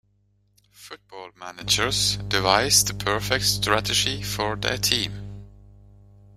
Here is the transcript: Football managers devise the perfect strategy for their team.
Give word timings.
Football 0.71 1.29
managers 1.35 2.17
devise 2.27 2.83
the 2.83 2.95
perfect 2.95 3.45
strategy 3.45 4.23
for 4.23 4.55
their 4.55 4.79
team. 4.79 5.45